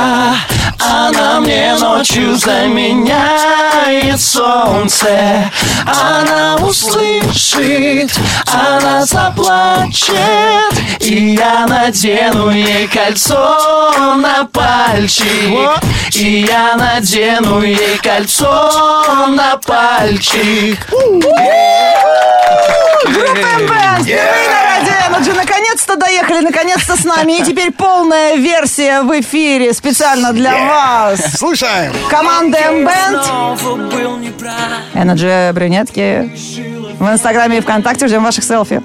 [0.80, 5.50] Она мне ночью заменяет солнце.
[5.86, 8.12] Она услышит,
[8.47, 15.69] она заплачет И я надену ей кольцо на пальчик.
[16.13, 20.86] И я надену ей кольцо на пальчик
[23.68, 25.34] Бэнд, впервые на Радио Energy.
[25.36, 27.40] Наконец-то доехали, наконец-то с нами.
[27.40, 31.38] И теперь полная версия в эфире специально для вас.
[31.38, 31.94] Слушаем.
[32.10, 32.58] Команда
[34.18, 36.32] неправ Energy брюнетки.
[37.00, 38.82] В Инстаграме и ВКонтакте ждем ваших селфи.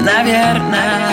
[0.00, 1.12] Наверное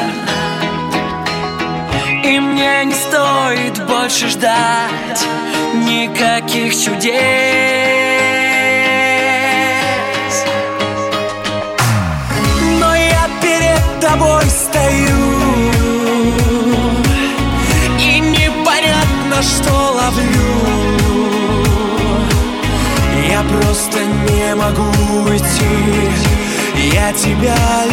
[2.23, 5.25] И мне не стоит больше ждать
[5.73, 7.66] Никаких чудес
[27.17, 27.86] тебя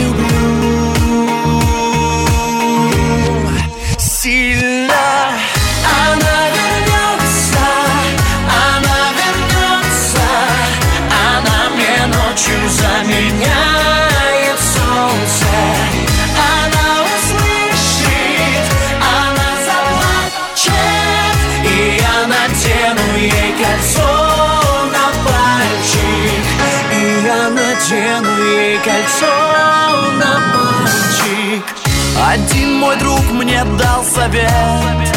[34.24, 35.12] совет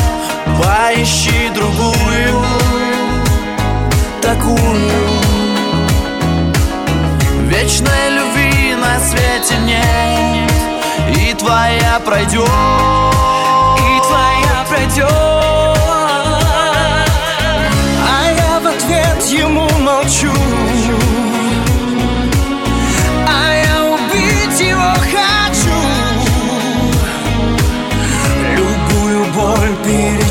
[0.57, 2.43] Поищи другую
[4.21, 4.91] Такую.
[7.43, 10.51] Вечной любви на свете нет
[11.17, 13.66] И твоя пройдет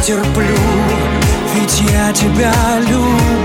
[0.07, 0.55] перетерплю
[1.55, 3.36] Ведь я тебя люблю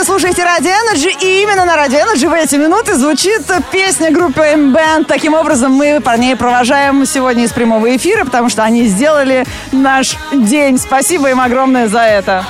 [0.00, 4.40] вы слушаете Радио Energy, и именно на Радио Energy в эти минуты звучит песня группы
[4.40, 5.04] M-Band.
[5.04, 10.78] Таким образом, мы парней провожаем сегодня из прямого эфира, потому что они сделали наш день.
[10.78, 12.46] Спасибо им огромное за это.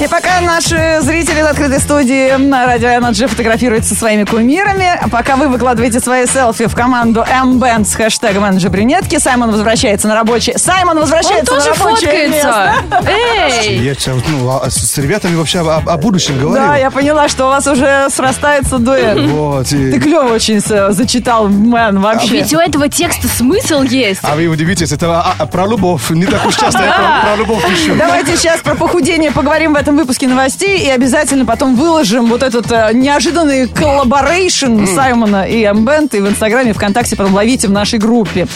[0.00, 5.08] И пока наши зрители в открытой студии на Радио Energy фотографируются со своими кумирами, а
[5.08, 10.14] пока вы выкладываете свои селфи в команду M-Band с хэштегом Energy Брюнетки, Саймон возвращается на
[10.14, 10.56] рабочее...
[10.58, 12.74] Саймон Он возвращается тоже на рабочее место.
[12.90, 13.10] фоткается.
[13.10, 13.78] Эй!
[13.78, 16.66] Я сейчас, ну, а с, с ребятами вообще о, о будущем говорил.
[16.66, 19.18] Да, я поняла, что у вас уже срастается дуэт.
[19.30, 22.28] Вот, и- Ты клево очень зачитал, man, вообще.
[22.28, 24.20] Ведь у этого текста смысл есть.
[24.22, 26.08] А вы удивитесь, это а, а, про любовь.
[26.10, 27.94] Не так уж часто я про, про любовь пишу.
[27.96, 32.70] Давайте сейчас про похудение поговорим в этом выпуске новостей и обязательно потом выложим вот этот
[32.70, 37.98] э, неожиданный collaboration Саймона и Эмбенд и в Инстаграме, и ВКонтакте потом ловите в нашей
[37.98, 38.46] группе.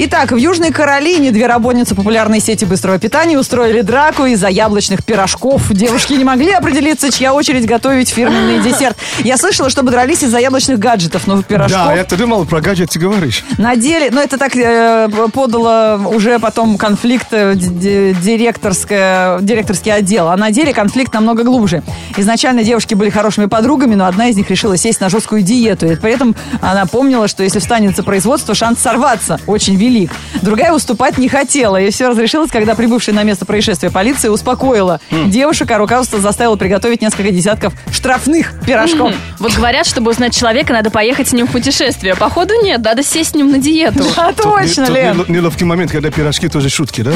[0.00, 5.72] Итак, в Южной Каролине две работницы популярной сети быстрого питания устроили драку из-за яблочных пирожков.
[5.72, 8.96] Девушки не могли определиться, чья очередь готовить фирменный десерт.
[9.24, 11.86] Я слышала, чтобы дрались из-за яблочных гаджетов, но пирожков...
[11.86, 13.44] Да, я-то думал, про гаджет ты говоришь.
[13.58, 19.92] На деле, ну это так э, подало уже потом конфликт э, д- д- директорское, директорский
[19.92, 21.82] отдел, а на деле конфликт намного глубже.
[22.16, 25.86] Изначально девушки были хорошими подругами, но одна из них решила сесть на жесткую диету.
[25.86, 30.10] И при этом она помнила, что если встанет за производство, шанс сорваться очень велик.
[30.42, 35.70] Другая уступать не хотела, и все разрешилось, когда прибывшая на место происшествия полиция успокоила девушек,
[35.70, 39.12] а руководство заставило приготовить несколько десятков штрафных пирожков.
[39.38, 42.14] Вот говорят, чтобы узнать человека, надо поехать с ним в путешествие.
[42.16, 44.04] Походу нет, надо сесть с ним на диету.
[44.16, 45.16] А Тут точно, Лен.
[45.16, 47.12] нело- неловкий момент, когда пирожки тоже шутки, да?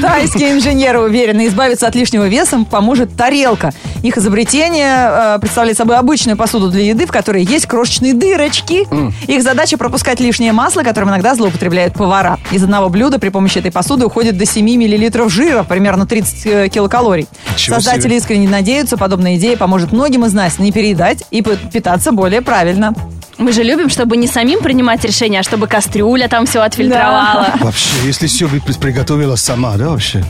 [0.00, 3.72] Тайские инженеры уверены, избавиться от лишнего веса поможет тарелка.
[4.02, 8.86] Их изобретение э, представляет собой обычную посуду для еды, в которой есть крошечные дырочки.
[9.30, 12.38] Их задача пропускать лишнее масло, которым иногда злоупотребляют повара.
[12.50, 16.68] Из одного блюда при помощи этой посуды уходит до 7 миллилитров жира, примерно 30 э,
[16.68, 17.28] килокалорий.
[17.54, 18.16] Ничего Создатели себе.
[18.16, 22.94] искренне надеются, подобная идея поможет многим из нас не переедать и питаться более правильно.
[23.38, 27.54] Мы же любим, чтобы не самим принимать решения, а чтобы кастрюля там все отфильтровала.
[27.60, 30.22] Вообще, если все приготовила сама, да, вообще?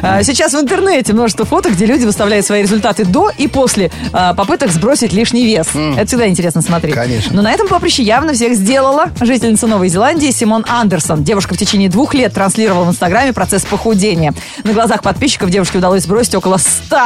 [0.00, 4.34] А, Сейчас в интернете множество фото, где люди выставляют свои результаты до и после а,
[4.34, 5.68] попыток сбросить лишний вес.
[5.96, 6.94] Это всегда интересно смотреть.
[6.94, 7.34] Конечно.
[7.34, 11.24] Но на этом поприще явно всех сделала жительница Новой Зеландии Симон Андерсон.
[11.24, 14.34] Девушка в течение двух лет транслировала в Инстаграме процесс похудения.
[14.64, 16.96] На глазах подписчиков девушке удалось сбросить около 100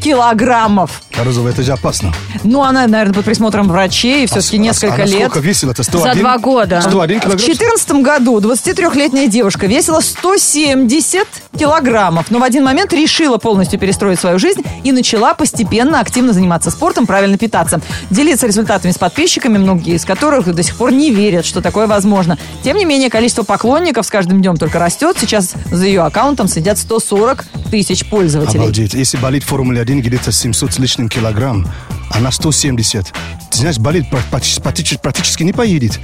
[0.00, 1.02] килограммов.
[1.16, 2.12] Розовая, это же опасно.
[2.44, 5.30] Ну, она, наверное, под присмотром врачей а все-таки а, несколько а, лет.
[5.30, 5.82] сколько весила-то?
[5.82, 6.14] 101?
[6.14, 6.80] За два года.
[6.80, 7.38] 101 килограмм?
[7.38, 11.26] В 2014 году 23-летняя девушка весила 170
[11.58, 16.70] килограммов, но в один момент решила полностью перестроить свою жизнь и начала постепенно активно заниматься
[16.70, 17.80] спортом, правильно питаться.
[18.10, 22.38] Делиться результатами с подписчиками, многие из которых до сих пор не верят, что такое возможно.
[22.62, 25.16] Тем не менее, количество поклонников с каждым днем только растет.
[25.20, 28.60] Сейчас за ее аккаунтом сидят 140 тысяч пользователей.
[28.60, 28.94] Обалдеть.
[28.94, 31.66] Если болит Формула-1, один где-то 700 с лишним килограмм,
[32.10, 33.12] а она 170.
[33.50, 35.98] Ты знаешь, болит практически, практически не поедет.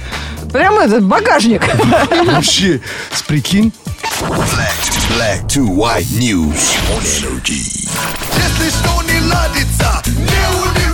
[0.51, 1.61] Прямо этот багажник.
[2.25, 2.81] Вообще,
[3.27, 3.71] прикинь.
[4.19, 7.87] Black to, white news on energy.
[8.35, 10.86] Если что не ладится, не уйдет.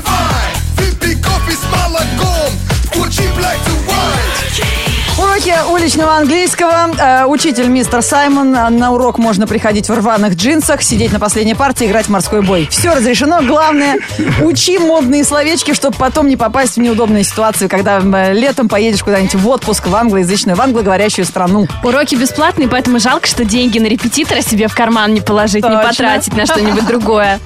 [5.68, 6.90] Уличного английского.
[6.98, 8.56] Э, учитель мистер Саймон.
[8.56, 12.42] Э, На урок можно приходить в рваных джинсах, сидеть на последней партии, играть в морской
[12.42, 12.68] бой.
[12.70, 13.42] Все разрешено.
[13.42, 13.98] Главное,
[14.42, 19.36] учи модные словечки, чтобы потом не попасть в неудобные ситуации, когда э, летом поедешь куда-нибудь
[19.36, 21.68] в отпуск в англоязычную, в англоговорящую страну.
[21.84, 25.84] Уроки бесплатные, поэтому жалко, что деньги на репетитора себе в карман не положить, не Точно.
[25.84, 27.40] потратить на что-нибудь другое.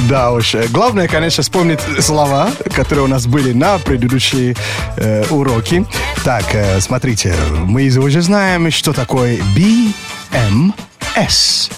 [0.00, 0.54] Да уж.
[0.70, 4.56] Главное, конечно, вспомнить слова, которые у нас были на предыдущие
[4.96, 5.84] э, уроки.
[6.24, 11.70] Так, э, смотрите, мы уже знаем, что такое BMS.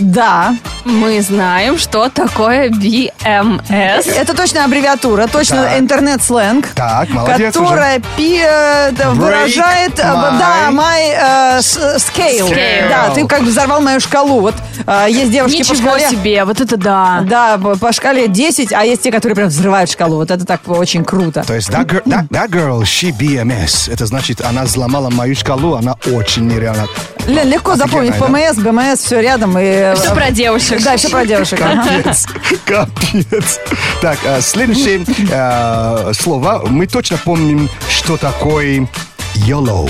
[0.00, 0.54] Да,
[0.86, 4.10] Мы знаем, что такое BMS.
[4.16, 5.78] это точно аббревиатура, точно Так.
[5.78, 6.68] интернет-сленг.
[6.74, 12.48] Так, молодец Которая пи- э, выражает, э, my- да, my э, с- scale.
[12.50, 12.88] Scale.
[12.88, 14.40] Да, ты как бы взорвал мою шкалу.
[14.40, 14.54] Вот
[14.86, 16.10] э, есть девушки по Ничего шкале.
[16.10, 17.20] себе, вот это да.
[17.28, 20.16] Да, по по шкале 10, а есть те, которые прям взрывают шкалу.
[20.16, 21.44] Вот это так очень круто.
[21.46, 23.92] То есть that girl, that, that girl, she BMS.
[23.92, 26.86] Это значит, она взломала мою шкалу, она очень нереально.
[27.30, 29.56] Лен, легко запомнить ПМС, БМС, все рядом.
[29.58, 29.94] И...
[29.94, 30.82] Все про девушек.
[30.82, 31.58] Да, все про девушек.
[31.58, 32.26] Капец,
[32.64, 33.60] капец.
[34.00, 36.64] Так, э, следующее э, слово.
[36.66, 38.88] Мы точно помним, что такое
[39.34, 39.88] YOLO.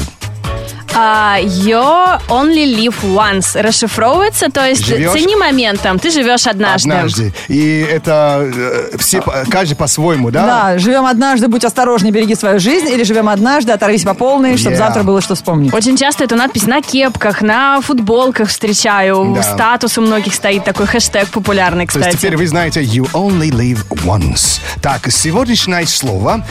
[0.95, 6.91] А, you only live once расшифровывается, то есть Живешь цени моментом, ты живешь однажды.
[6.91, 7.33] Однажды.
[7.49, 10.47] И это э, все, каждый по-своему, да?
[10.47, 12.89] Да, живем однажды, будь осторожней, береги свою жизнь.
[12.89, 14.79] Или живем однажды, оторвись по полной, чтобы Yeah.
[14.79, 15.75] завтра было что вспомнить.
[15.75, 19.33] Очень часто эту надпись на кепках, на футболках встречаю.
[19.35, 19.43] Да.
[19.43, 22.17] Статус у многих стоит такой хэштег популярный, То есть кстати.
[22.17, 24.61] теперь вы знаете you only live once.
[24.83, 26.45] Так, сегодняшнее слово.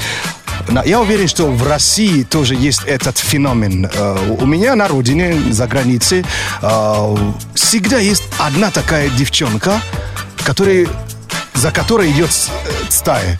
[0.86, 3.89] Я уверен, что в России тоже есть этот феномен.
[3.91, 6.26] Э, У меня на родине, за границей,
[6.62, 7.17] э,
[7.56, 9.82] всегда есть одна такая девчонка,
[10.43, 10.88] которая,
[11.54, 13.38] за которой идет э, стая.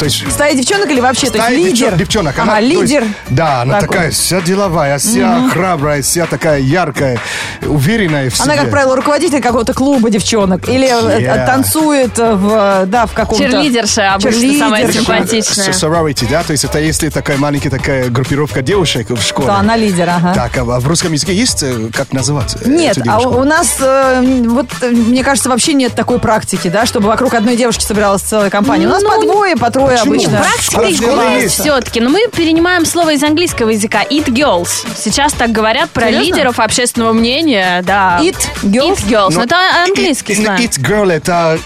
[0.00, 1.26] То есть Стая девчонок или вообще?
[1.26, 1.92] то Стая есть лидер?
[1.94, 2.38] девчон- девчонок.
[2.38, 3.04] Ага, то есть, лидер.
[3.28, 3.96] да, она такой.
[3.96, 7.18] такая вся деловая, вся храбрая, вся такая яркая,
[7.66, 8.44] уверенная в себе.
[8.52, 10.68] Она, как правило, руководитель какого-то клуба девчонок.
[10.68, 11.46] Или э, Yeah.
[11.46, 13.44] танцует в, да, в каком-то...
[13.44, 14.92] Черлидерша обычно самая Черлидерша.
[15.04, 15.72] симпатичная.
[15.72, 19.48] С- sorority, да, то есть это если такая маленькая такая группировка девушек в школе.
[19.48, 20.32] То она лидер, ага.
[20.34, 23.76] Так, а в русском языке есть, э, как называть э, Нет, эту а у нас,
[23.80, 28.22] э, вот, э, мне кажется, вообще нет такой практики, да, чтобы вокруг одной девушки собиралась
[28.22, 28.86] целая компания.
[28.86, 30.14] У нас по двое, по трое Почему?
[30.14, 30.38] обычно.
[30.38, 34.68] Практика школе есть все-таки, но мы перенимаем слово из английского языка «it girls».
[34.96, 36.24] Сейчас так говорят про Серьезно?
[36.24, 38.18] лидеров общественного мнения, да.
[38.22, 38.98] It girls?
[38.98, 39.30] It girls.
[39.30, 40.60] Но Ну, это английский it, сленг.
[40.60, 41.58] it girl это...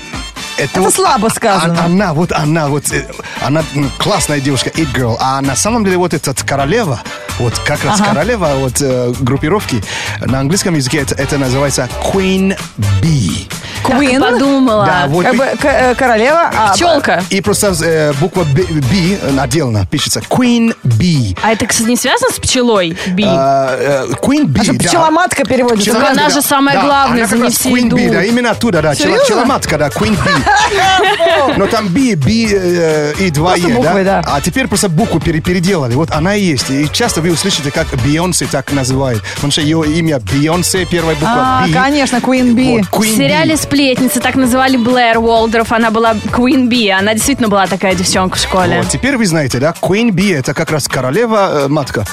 [0.56, 1.76] Это, Это слабо сказано.
[1.82, 3.10] а- Она, вот она, вот, э,
[3.42, 3.64] она
[3.98, 5.16] классная девушка, it girl.
[5.18, 7.00] А на самом деле вот этот королева,
[7.40, 8.10] вот как раз Ага.
[8.10, 9.82] королева вот э, группировки,
[10.20, 12.56] на английском языке это, это называется queen
[13.02, 13.50] bee.
[13.86, 14.20] Так Queen.
[14.20, 14.86] подумала.
[14.86, 15.24] Да, вот.
[15.24, 17.22] Как бы к- э, королева, а Пчелка.
[17.30, 21.36] И просто э, буква B, B отдельно пишется queen bee.
[21.42, 22.96] А это, кстати, не связано с пчелой?
[23.08, 23.24] Би.
[23.26, 24.88] А, э, Queen Bee, а да.
[24.88, 25.90] пчеломатка переводится.
[25.92, 28.12] Так Пчеломатка, она же самая да, главная, она за как ней раз все Queen идут.
[28.12, 28.94] да, именно оттуда, да.
[28.94, 29.26] Серьезно?
[29.26, 31.54] Челоматка, да, Queen Bee.
[31.56, 34.22] Но там B, B э, и 2 Просто E, буквы, да.
[34.26, 35.94] А теперь просто букву пере- переделали.
[35.94, 36.70] Вот она и есть.
[36.70, 39.22] И часто вы услышите, как Бейонсе так называют.
[39.36, 41.72] Потому что ее имя Бейонсе, первая буква А, B.
[41.72, 42.78] конечно, Queen Bee.
[42.78, 43.58] Вот, Queen В сериале Bee.
[43.74, 45.72] «Сплетницы» так называли Блэр Уолдорф.
[45.72, 46.90] Она была Queen Би.
[46.90, 48.78] Она действительно была такая девчонка в школе.
[48.78, 52.04] Вот, теперь вы знаете, да, Queen Bee это как раз королева э, матка.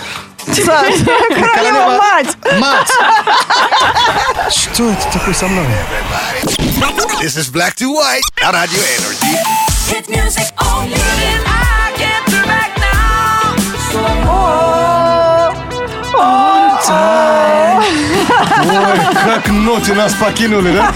[0.47, 2.35] Королева мать.
[2.57, 2.89] Мать!
[4.49, 5.67] Что это такое со мной?
[7.21, 9.37] This is Black to White на Radio Energy.
[9.87, 11.40] Hit music only.
[18.61, 20.91] Ой, как ноты нас покинули, да?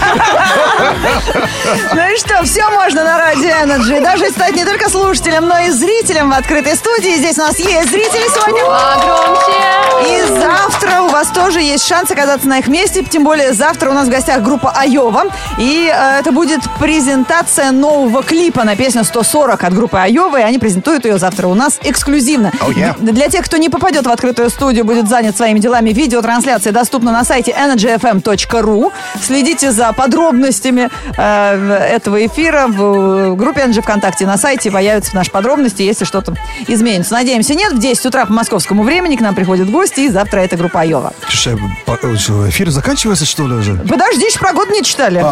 [1.94, 4.00] Ну и что, все можно на Радио Energy.
[4.02, 7.16] Даже стать не только слушателем, но и зрителем в открытой студии.
[7.16, 8.62] Здесь у нас есть зрители сегодня.
[8.62, 9.76] Громче.
[10.08, 13.02] И завтра у вас тоже есть шанс оказаться на их месте.
[13.02, 15.24] Тем более завтра у нас в гостях группа Айова.
[15.58, 20.38] И э, это будет презентация нового клипа на песню 140 от группы Айова.
[20.38, 22.52] И они презентуют ее завтра у нас эксклюзивно.
[22.60, 22.94] Oh, yeah.
[23.00, 27.24] Для тех, кто не попадет в открытую студию, будет занят своими делами, видеотрансляция доступна на
[27.24, 28.92] сайте energyfm.ru.
[29.20, 34.26] Следите за подробностями э, этого эфира в группе Energy ВКонтакте.
[34.26, 36.34] На сайте появятся наши подробности, если что-то
[36.68, 37.14] изменится.
[37.14, 37.72] Надеемся, нет.
[37.72, 41.12] В 10 утра по московскому времени к нам приходят гости, и завтра это группа Айова.
[41.28, 43.74] Слушай, э, эфир заканчивается, что ли, уже?
[43.88, 45.24] Подожди, еще про год не читали.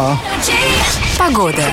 [1.17, 1.63] Погода.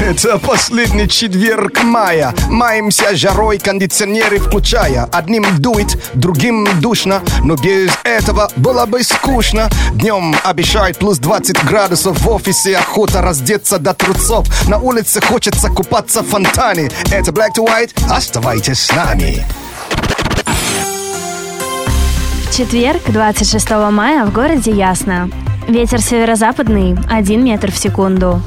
[0.00, 2.34] Это последний четверг мая.
[2.48, 5.04] Маемся жарой, кондиционеры включая.
[5.12, 9.70] Одним дует, другим душно, но без этого было бы скучно.
[9.94, 14.46] Днем обещают плюс 20 градусов в офисе, охота раздеться до трусов.
[14.68, 16.90] На улице хочется купаться в фонтане.
[17.10, 19.44] Это Black to White, оставайтесь с нами.
[22.48, 25.30] В четверг, 26 мая, в городе ясно.
[25.68, 28.42] Ветер северо-западный 1 метр в секунду.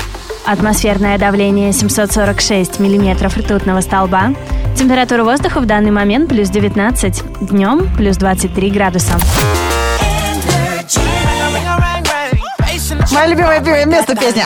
[0.45, 4.33] Атмосферное давление 746 миллиметров ртутного столба.
[4.77, 7.23] Температура воздуха в данный момент плюс 19.
[7.49, 9.13] Днем плюс 23 градуса.
[13.15, 14.43] Мое любимое место песни.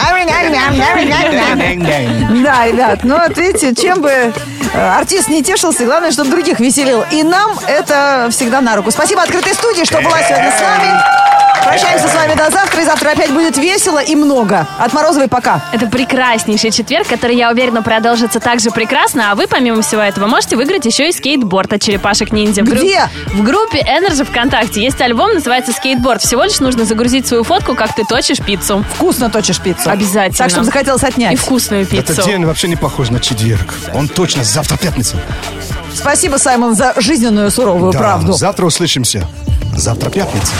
[2.43, 4.32] Да, ребят, ну вот видите, чем бы э,
[4.73, 7.03] артист не тешился, главное, чтобы других веселил.
[7.12, 8.91] И нам это всегда на руку.
[8.91, 11.38] Спасибо открытой студии, что была сегодня с нами.
[11.69, 14.65] Прощаемся с вами до завтра, и завтра опять будет весело и много.
[14.79, 15.62] От Морозовой пока.
[15.71, 20.25] Это прекраснейший четверг, который, я уверена, продолжится так же прекрасно, а вы, помимо всего этого,
[20.25, 22.63] можете выиграть еще и скейтборд от черепашек ниндзя.
[22.63, 23.08] Где?
[23.27, 26.23] В группе Energy ВКонтакте есть альбом, называется «Скейтборд».
[26.23, 28.84] Всего лишь нужно загрузить свою фотку, как ты точишь пиццу.
[28.95, 29.91] Вкусно точишь пиццу.
[29.91, 30.38] Обязательно.
[30.39, 31.34] Так, чтобы захотелось отнять.
[31.34, 32.13] И вкусную пиццу.
[32.13, 33.75] Этот день вообще не похож на четверг.
[33.93, 35.17] Он точно завтра пятница.
[35.93, 38.34] Спасибо, Саймон, за жизненную суровую Да, правду.
[38.34, 39.27] Завтра услышимся.
[39.75, 40.53] Завтра пятница.